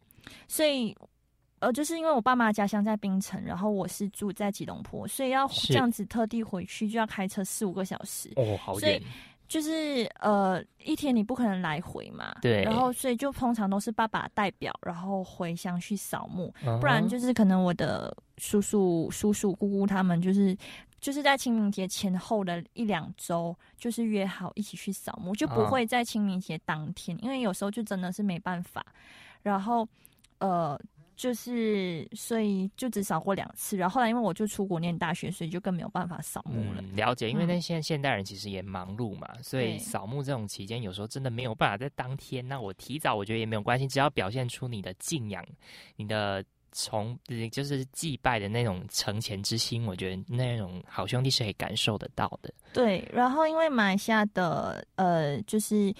[0.47, 0.95] 所以，
[1.59, 8.31] 呃，就是因为我爸妈家乡在槟城，然后我是住在吉隆坡，所以要这样子特地回去，就要开车四五个小时。
[8.35, 9.01] 哦，好远。
[9.47, 20.57] 就是呃，一天你不可能来回嘛，对，然后所以就通常都是爸爸代表，然后回乡去扫墓，不然就是可能我的叔叔、叔叔、姑姑他们就是
[20.99, 28.85] 就是在清明节前后的一两周，就是约好一起去扫墓，就不会在清明节当天，因为有时候就真的是没办法，
[29.43, 29.87] 然后
[30.39, 30.79] 呃。
[31.15, 36.81] 就是，所以就只扫过两次，然后后来因为我就出国念大学，所以就更没有办法扫墓了。
[36.93, 42.45] 了解，因为那现现代人其实也忙碌嘛，所以扫墓这种期间，有时候真的没有办法在当天。
[42.45, 45.43] 那我提早，我觉得也没有关系，只要表现出你的敬仰，
[45.95, 47.17] 你的从
[47.51, 52.53] 就是祭拜的那种承前之心，我觉得那种好兄弟是可以感受得到的。
[52.73, 55.93] 对，然后因为马来西亚的呃，就是。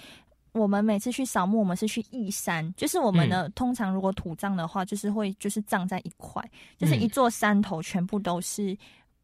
[0.56, 6.42] 我们每次去扫墓，我们是去义山，就是我们呢，通常如果土葬的话，就是会就是葬在一块，
[6.78, 8.76] 就是一座山头全部都是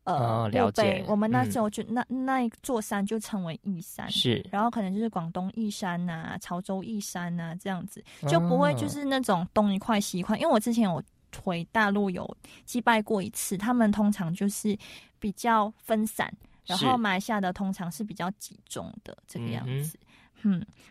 [0.05, 1.05] 呃了解。
[1.09, 10.37] 我们那时候就那那一座山就称为义山，是，然后可能就是广东义山呐、潮州义山呐这样子，就不会就是那种东一块西一块。
[10.37, 11.03] 因为我之前有
[11.43, 14.77] 回大陆有祭拜过一次，他们通常就是
[15.19, 16.31] 比较分散，
[16.67, 19.99] 然后埋下的通常是比较集中的这个样子。
[20.03, 20.12] 嗯，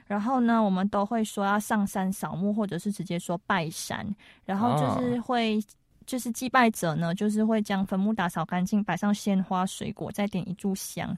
[0.05, 4.05] 然后呢，我们都会说要上山扫墓，或者是直接说拜山，
[4.45, 5.63] 然后就是会，
[6.05, 11.17] 就是祭拜者呢，就是会将坟墓打扫干净，摆上鲜花、水果，再点一炷香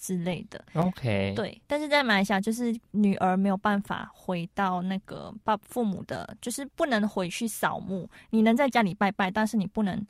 [0.00, 0.64] 之类的。
[0.74, 1.60] OK，对。
[1.66, 8.08] 但是在马来西亚，就是女儿没有办法回到那个爸父母的，就是不能回去扫墓。
[8.30, 10.04] 你能在家里拜拜，但是你不能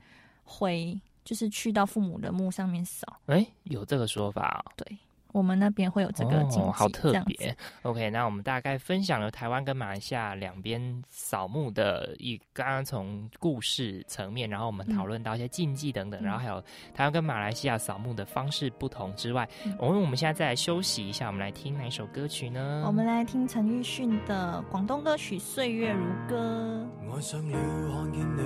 [0.44, 3.20] 回，就是去到父母的墓上面扫。
[3.26, 4.64] 哎，有这个说法啊？
[4.76, 4.98] 对。
[5.34, 7.56] 我们那边会有这个禁忌，好特别。
[7.82, 16.62] OK，那我们大概分享了台湾跟马来西亚两边扫墓的一，刚刚从故事层面，然后我们讨论到一些禁忌等等，然后还有
[16.94, 19.48] 台湾跟马来西亚扫墓的方式不同之外，
[19.80, 22.84] 我们我们现在再来休息一下，我们来听哪首歌曲呢？
[22.86, 26.86] 我们来听陈奕迅的广东歌曲《岁月如歌》。
[27.12, 27.58] 爱上了
[27.92, 28.40] 看见你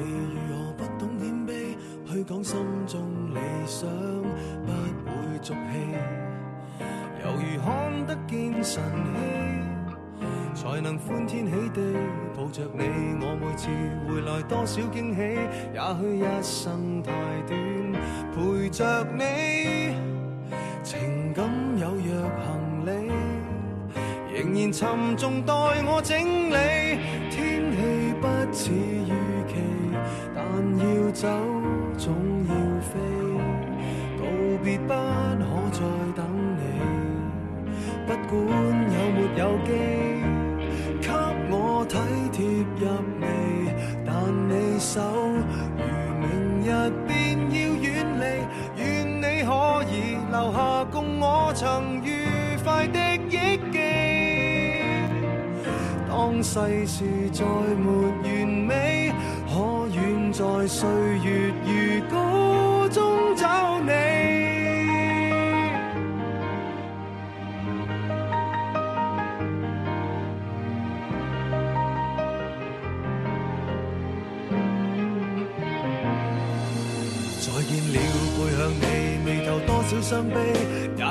[0.49, 1.76] 如何不懂谦卑，
[2.11, 3.86] 去讲心中理想，
[4.64, 6.38] 不会俗气。
[7.25, 8.83] 犹如看得见晨
[9.14, 9.19] 曦，
[10.55, 11.81] 才能欢天喜地
[12.37, 12.83] 抱着你。
[13.21, 13.69] 我每次
[14.07, 15.21] 回来多少惊喜，
[15.75, 17.11] 也许一生太
[17.47, 17.59] 短，
[18.35, 18.81] 陪着
[19.16, 19.21] 你，
[20.83, 21.45] 情感
[21.79, 22.07] 有若
[22.45, 22.47] 行
[22.87, 22.91] 李，
[24.35, 25.53] 仍然沉重待
[25.87, 26.16] 我整
[26.51, 26.57] 理。
[27.31, 27.37] 天
[27.73, 27.77] 气
[28.21, 29.11] 不似预
[29.49, 29.53] 期，
[30.35, 30.43] 但
[30.79, 31.29] 要走
[31.97, 32.07] 总
[32.49, 32.91] 要飞，
[34.19, 34.23] 道
[34.62, 35.38] 别不可再等你。
[35.38, 35.38] 不
[38.29, 39.68] 管有没有机，
[41.01, 41.09] 给
[41.51, 41.55] 我
[41.89, 41.97] 体
[42.31, 42.37] 贴
[42.79, 42.83] 入
[43.22, 43.24] 微，
[44.05, 44.09] 但
[44.49, 45.01] 你手
[45.79, 45.81] 如
[46.20, 46.26] 明
[46.62, 46.68] 日
[47.07, 47.11] 便
[47.51, 47.87] 要远
[48.20, 48.22] 离，
[48.76, 49.51] 愿你可
[49.91, 49.95] 以
[50.31, 50.57] 留下
[50.93, 51.24] 共我
[51.55, 51.64] 曾
[52.05, 52.07] 愉
[52.62, 52.99] 快的
[53.31, 53.37] 忆
[53.72, 53.76] 记。
[56.07, 56.97] 当世事
[57.33, 57.87] 再没
[58.22, 59.12] 完美，
[59.49, 59.55] 可
[59.97, 59.99] 远
[60.31, 60.87] 在岁
[61.24, 61.29] 月
[61.64, 61.70] 如
[62.11, 62.14] 歌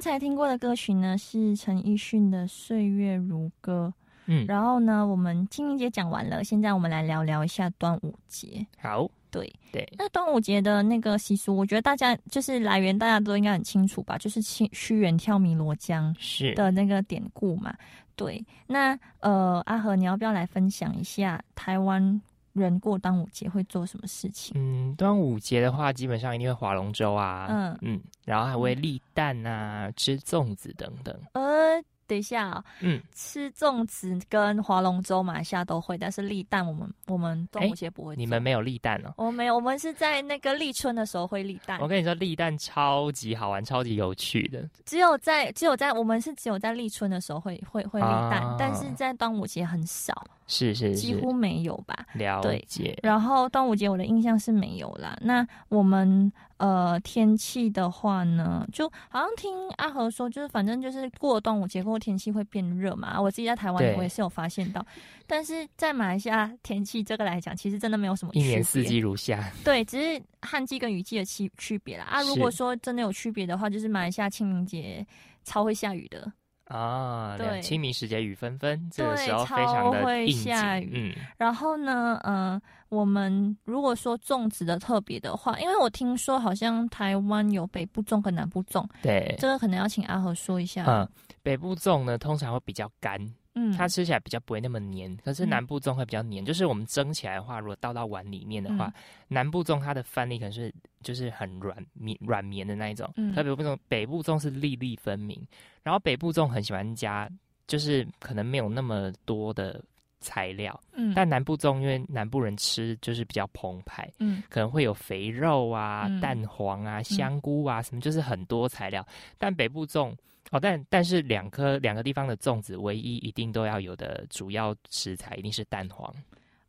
[0.00, 3.92] 刚才听过的歌曲呢，是陈奕迅的《岁月如歌》。
[4.24, 8.66] 嗯，然后呢，我们清明节讲完了，现在我们来聊聊一下端午节。
[8.78, 9.86] 好，对对。
[9.98, 14.16] 那端午节的那个习俗，我觉得大家就是来源，大家都应该很清楚吧？
[14.16, 17.74] 就是屈屈原跳汨罗江是的那个典故嘛。
[18.16, 22.22] 对，那呃，阿和，你要不要来分享一下台湾？
[22.52, 24.52] 人过端午节会做什么事情？
[24.56, 31.14] 嗯，端午节的话，基本上一定会划龙舟啊，嗯嗯，然后还会立蛋啊，吃粽子等等。
[31.34, 31.82] 呃。
[32.10, 38.16] 等一下啊，嗯，吃粽子跟划龙舟马来西亚都会，但是立蛋我们我们端午节不会。
[38.16, 39.14] 你们没有立蛋哦？
[39.16, 41.78] 我没有，我们是在那个立春的时候会立蛋。
[41.80, 44.68] 我跟你说，立蛋超级好玩，超级有趣的。
[44.84, 51.94] 只有在只有在我们是只有在立春的时候会会会立蛋，但是在端午节很少，是是几乎没有吧？
[52.14, 52.98] 了解。
[53.04, 55.16] 然后端午节我的印象是没有啦。
[55.20, 56.32] 那我们。
[56.60, 63.18] 呃，天气的话呢，就好像听阿和说，就是反正就是过端午节过后天气会变热嘛。
[63.18, 64.84] 我自己在台湾我也是有发现到，
[65.26, 69.50] 但是在马来西亚天气这个来讲，其实真的没有什么一年四季如夏。
[69.64, 72.04] 对，只是旱季跟雨季的区区别啦。
[72.04, 75.06] 啊，如果说真的有区别的话，就是马来西亚清明节
[75.44, 76.30] 超会下雨的。
[76.70, 81.12] 啊，对，清明时节雨纷纷，这个时候非常的会下雨。
[81.16, 90.84] 嗯，然后呢，嗯，我们如果说粽子的特别的话，因为我听说好像台湾有北部粽跟南部粽，对，这个可能要请阿和说一下。
[90.86, 91.08] 嗯，
[91.42, 93.18] 北部粽呢通常会比较干。
[93.54, 96.44] 嗯，它吃起来比较不会那么黏，可是南部粽会比较黏。
[96.44, 98.92] 就是我们蒸起来的话，如果倒到碗里面的话，
[99.28, 100.72] 南部粽它的饭粒可能是
[101.02, 105.40] 就是很软绵软绵的那一种，特别不种北部粽是粒粒分明。
[105.82, 107.28] 然后北部粽很喜欢加，
[107.66, 109.82] 就是可能没有那么多的
[110.20, 119.04] 材料，嗯，但南部粽因为南部人吃就是比较澎湃，嗯，可能会有肥肉啊、蛋黄啊、香菇啊什么，就是很多材料。
[119.38, 120.14] 但北部粽。
[120.50, 126.12] 哦，但但是两颗两个地方的粽子，唯一一定都要有的主要食材一定是蛋黄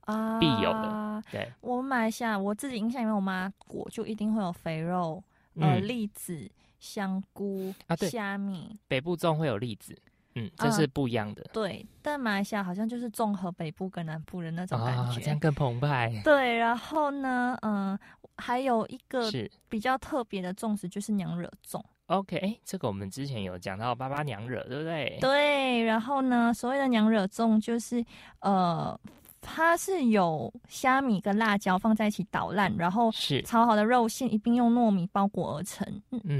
[0.01, 1.23] 啊，必有的。
[1.31, 5.23] 对，我们马来西亚，我自己印象里面，我妈裹就一定会有肥肉、
[5.55, 8.77] 呃栗子、香菇啊，对，虾米。
[8.87, 9.97] 北部粽会有栗子，
[10.35, 11.43] 嗯，这是不一样的。
[11.51, 16.21] 对，但马来西亚好像就是综合北部跟南部的那种感觉，这样更澎湃。
[16.23, 17.97] 对，然后呢，嗯，
[18.37, 19.27] 还有一个
[19.67, 21.83] 比较特别的粽子就是娘惹粽。
[22.11, 25.17] OK，这个我们之前有讲到八八娘惹，对不对？
[25.21, 28.03] 对，然后呢，所谓的娘惹粽就是
[28.39, 28.99] 呃。
[29.43, 33.11] 它是有虾米跟辣椒放在一起捣烂，然后
[33.43, 35.83] 炒好的肉馅一并用糯米包裹而成，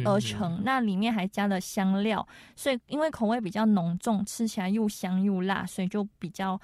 [0.05, 0.61] 而成。
[0.63, 6.61] 那里面还加了香料，所以因为口味比较浓重，吃起来又香又辣，所以就比较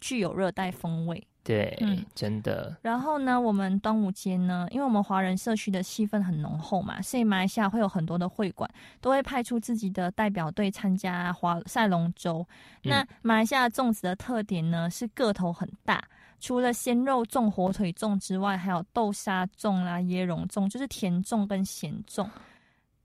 [0.00, 1.26] 具有热带风味。
[1.48, 2.76] 对，嗯，真的。
[2.82, 8.68] 然后呢，我们端午节呢，因为我们华人社区的气氛很浓厚嘛，所以马来西亚会有很多的会馆
[9.00, 12.46] 都会派出自己的代表队参加华赛龙舟。
[12.82, 16.04] 那马来西亚粽子的特点呢，是个头很大，
[16.38, 22.28] 除了鲜肉粽、火腿粽之外，还有豆沙粽啦、椰蓉粽，就是甜粽跟咸粽。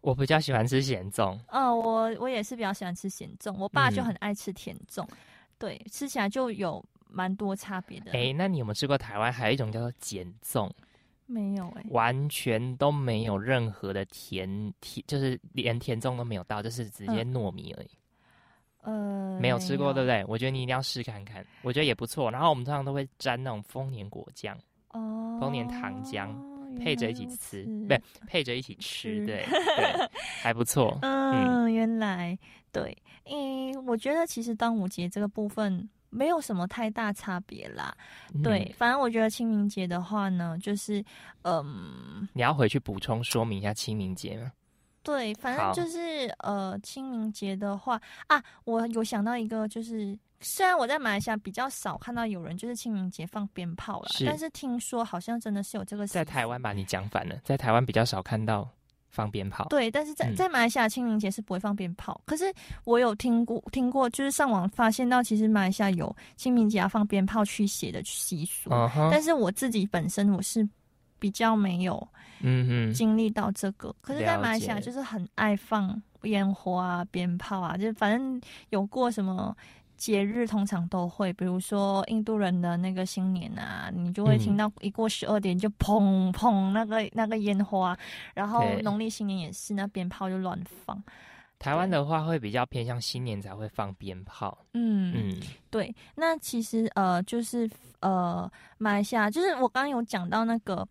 [0.01, 1.39] 我比较喜欢吃咸粽。
[1.47, 5.07] 嗯，我我也是比较喜欢吃咸粽，我爸就很爱吃甜粽，
[5.57, 6.83] 对，吃起来就有。
[7.13, 8.11] 蛮多差别的。
[8.11, 10.69] 哎，那你有没有吃过台湾还有一种叫做碱粽？
[11.25, 17.89] 没有哎，完全都没有任何的甜甜，就是连甜粽都没有到，就是直接糯米而已。
[18.81, 20.23] 呃，没有吃过，对不对？
[20.27, 22.29] 我觉得你一定要试看看，我觉得也不错。
[22.29, 24.57] 然后我们通常都会沾那种丰年果酱，
[24.89, 26.29] 哦，丰年糖浆
[26.77, 30.09] 配着一起吃，对，配着一起吃，对 对，
[30.41, 30.99] 还不错。
[31.01, 32.37] 嗯，原来
[32.73, 32.95] 对，
[33.25, 35.89] 嗯，我觉得其实端午节这个部分。
[36.13, 37.93] 没有什么太大差别啦，
[38.43, 41.03] 对，反正我觉得清明节的话呢，就是，
[41.41, 44.51] 嗯，你要回去补充说明一下清明节吗？
[45.01, 56.71] 对，反正就是呃，清明节的话啊，我有想到一个，就是虽然我在马来西亚比较少看到有人就是清明节放鞭炮了，但是听说好像真的是有这个，在台湾吧？
[56.71, 58.69] 你讲反了，在台湾比较少看到。
[59.13, 62.19] 放鞭炮，对，但是在在马来西亚清明节是不会放鞭炮。
[62.25, 62.51] 可是
[62.83, 68.71] 我有听过，听过就是上网发现到，其实马来西亚有清明节要放鞭炮驱邪的习俗。
[69.11, 70.67] 但是我自己本身我是
[71.19, 71.95] 比较没有，
[72.41, 73.95] 嗯嗯，经历到这个。
[74.01, 78.41] 可是，在马来西亚就是很爱放烟花啊、鞭炮啊，就反正
[78.71, 79.55] 有过什么。
[80.03, 87.97] 节日通常都会，比如说印度人的那个新年啊，你就会听到一过十二点就砰砰那个那个烟花，
[88.33, 91.01] 然后农历新年也是，那鞭炮就乱放。
[91.63, 94.57] 台湾的话会比较偏向新年才会放鞭炮。
[94.73, 95.95] 嗯嗯，对。
[96.13, 97.69] 那其实呃，就是
[98.01, 100.85] 呃，马来西亚就是我刚刚有讲到那个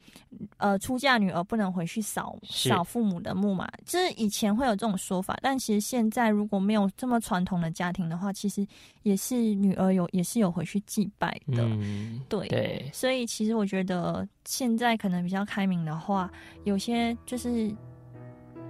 [0.57, 8.67] 呃，出嫁女儿不能回去扫扫父母的墓嘛，就是以前会有这种说法，但其实现在如果没有这么传统的家庭的话，其实
[9.03, 11.63] 也是女儿有也是有回去祭拜的。
[11.65, 12.89] 嗯，对对。
[12.95, 16.33] 所以其实我觉得现在可能比较开明的话，
[16.65, 17.71] 有些就是。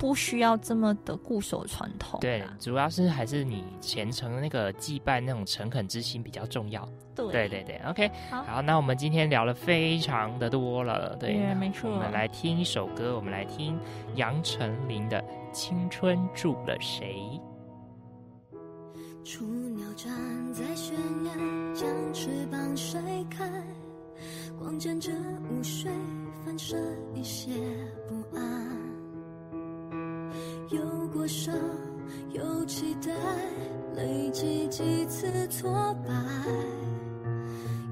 [0.02, 6.84] 不需要这么的固守传统，对，主要是还是你虔诚的那个祭拜那种诚恳之心比较重要。
[7.14, 7.80] 对，对，对，对。
[7.88, 11.88] OK，好，那我们今天聊了非常的多了，对，没错。
[11.88, 13.78] 我们来听一首歌，我们来听
[14.16, 15.22] 杨丞琳的
[15.52, 17.40] 《青春住了谁》。
[19.24, 19.44] 雏
[19.76, 20.12] 鸟站
[20.52, 20.96] 在悬
[21.26, 21.32] 崖，
[21.72, 23.00] 将翅膀甩
[23.30, 23.48] 开，
[24.58, 25.12] 光沾着
[25.48, 25.92] 雾水，
[26.44, 26.76] 反射
[27.14, 27.52] 一些
[28.08, 28.81] 不安。
[30.72, 31.54] 有过伤，
[32.32, 33.12] 有期待，
[33.94, 35.70] 累积几次挫
[36.06, 36.14] 败，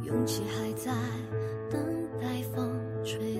[0.05, 0.93] 勇气还在
[1.71, 1.81] 等
[2.19, 2.71] 待风
[3.05, 3.40] 吹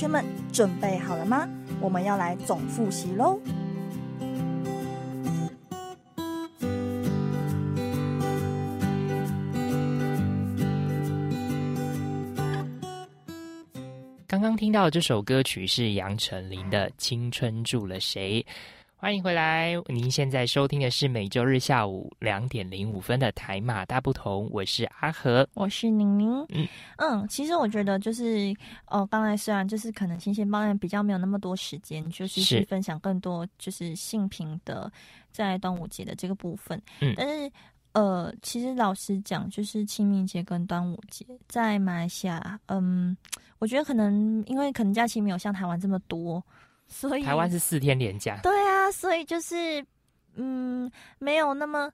[0.00, 1.46] 学们准备好了吗？
[1.78, 3.38] 我们要来总复习喽。
[14.26, 18.42] 刚刚听到这首歌曲是杨丞琳的《青春住了谁》。
[19.02, 19.72] 欢迎回来！
[19.86, 26.30] 您现在收听的是每周日下午两点零五分的台马大不同，我是阿和，我是宁宁。
[26.50, 28.54] 嗯嗯，其实我觉得就是
[28.88, 34.92] 哦，刚才虽然就是可能新鲜报案比较没有那么多时间，就是去分享更多就是性平的
[35.32, 36.78] 在端午节的这个部分。
[37.00, 37.50] 嗯，但是
[37.92, 43.16] 呃，其实老实讲，就是清明节跟端午节在马来西亚，嗯，
[43.60, 46.44] 我觉得可能因为可能假期没有像台湾这么多。
[46.90, 49.82] 所以台湾是四天连假，对啊，所以就是
[50.34, 51.90] 嗯，没有那么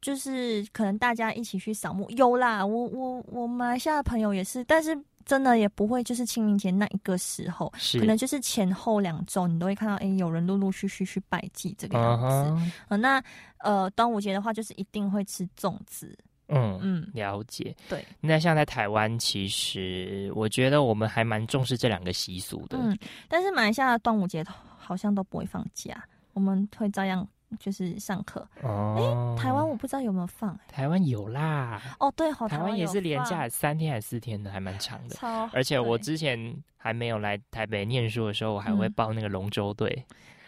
[0.00, 12.70] 就是可能大家一起去扫墓有啦，我我我马来西亚的朋友也是，但是真的也不会就是清明节那一个时候，可能就是前后两周你都会看到，哎，有人陆陆续续去拜祭这个样子。
[12.88, 13.20] 呃，那
[13.58, 16.16] 呃端午节的话，就是一定会吃粽子。
[16.48, 17.74] 嗯嗯，了解。
[17.88, 22.78] 对，那像在台湾，其实我觉得我们还蛮重视这两个习俗的。
[22.78, 24.44] 嗯，但是马来西亚端午节
[24.76, 27.26] 好像都不会放假，我们会照样
[27.58, 28.46] 就是上课。
[28.62, 30.58] 哦，哎，台湾我不知道有没有放。
[30.68, 31.82] 台湾有啦。
[31.98, 35.16] 哦，对，好台湾也是连假三天还是四天的，还蛮长的。
[35.16, 35.48] 超。
[35.52, 40.04] 而且我之前还没有来台北念书的时候，我还会报那个龙舟队。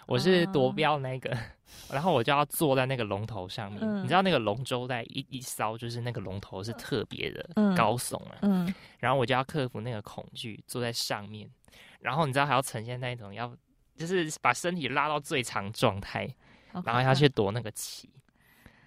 [0.09, 1.37] 我是夺标那个，
[1.93, 4.03] 然后我就要坐在那个龙头上面。
[4.03, 7.47] 你知道那个龙舟在一一艘，就是那个龙头是特别的
[7.77, 8.39] 高耸啊。
[8.41, 11.47] 嗯，然后我就要克服那个恐惧，坐在上面。
[12.01, 13.55] 然后你知道还要呈现那一种要，
[13.97, 16.27] 就是把身体拉到最长状态，
[16.87, 18.09] 然后要去夺那个旗。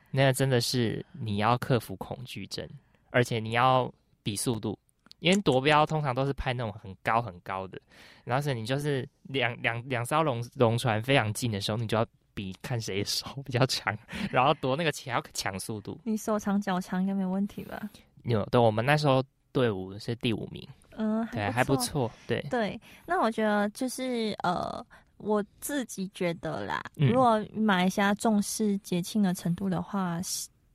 [0.09, 2.67] 那个真的是你要克服恐惧症，
[3.11, 3.93] 而且你要
[4.24, 4.78] 比速度。
[5.22, 7.80] 因为夺标通常都是拍那种很高很高的，
[8.24, 12.03] 然后是你就是两两两艘龙龙船非常近的时候，你就要
[12.34, 13.95] 比看谁手比较长，
[14.32, 15.99] 然后夺那个钱要抢速度。
[16.03, 17.80] 你手长脚长应该没问题吧？
[18.24, 20.67] 有，对，我们那时候队伍是第五名，
[20.97, 22.82] 嗯，对，还不错，对对。
[23.05, 24.84] 那我觉得就是呃，
[25.17, 30.19] 我自己觉得啦，如果马来西亚重视节庆的程度的话。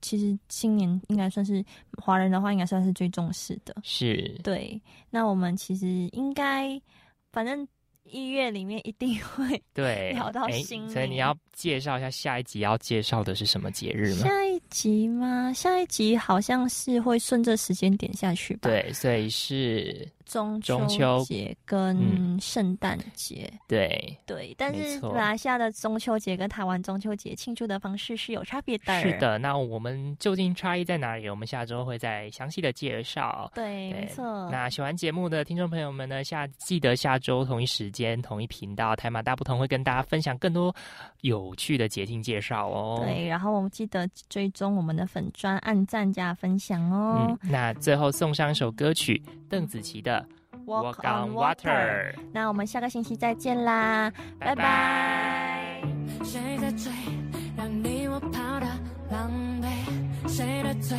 [0.01, 1.63] 其实新年应该算是
[2.01, 3.75] 华人的话，应该算是最重视的。
[3.83, 4.81] 是对。
[5.09, 6.79] 那我们其实应该，
[7.31, 7.67] 反正
[8.03, 10.89] 一月里面一定会 对 聊到新。
[10.89, 14.21] 所以你要介绍一下下一集要介绍的是什么节日吗？
[14.21, 15.51] 下一集吗？
[15.53, 18.69] 下一集好像是会顺着时间点下去吧。
[18.69, 20.07] 对，所以是。
[20.27, 29.01] 中秋节跟圣诞节，对对，但是马来西亚的中秋节跟台湾中秋节庆祝的方式是有差别的。
[29.01, 31.29] 是的，那我们究竟差异在哪里？
[31.29, 33.49] 我们下周会再详细的介绍。
[33.55, 34.49] 对，没错。
[34.51, 40.75] 那喜欢节目的听众朋友们呢，下记得下周同一时间同一频道台马大不同会跟大家分享更多
[41.21, 43.01] 有趣的节庆介绍哦。
[43.03, 47.37] 对，然后我们记得追踪我们的粉砖，按赞加分享哦。
[47.41, 50.16] 那最后送上一首歌曲，邓紫棋的。
[50.67, 52.13] Walk on water。
[52.33, 55.81] 那我们下个星期再见啦，拜拜。
[56.25, 56.91] 谁在追，
[57.55, 58.67] 让你我跑的
[59.09, 60.27] 狼狈？
[60.27, 60.97] 谁的嘴，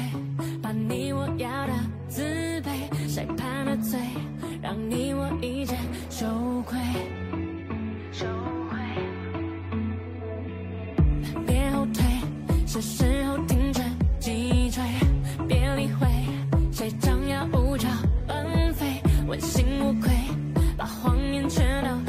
[0.63, 1.73] 把你我要的
[2.09, 2.23] 自
[2.63, 3.07] 卑？
[3.07, 4.01] 谁判了罪，
[4.63, 5.77] 让你我一见
[6.09, 6.27] 羞
[6.63, 6.79] 愧？
[8.11, 8.25] 羞
[8.71, 8.79] 愧。
[11.47, 12.03] 别后退，
[12.67, 13.83] 是时候停止
[19.39, 20.11] 问心无愧，
[20.77, 22.08] 把谎言全都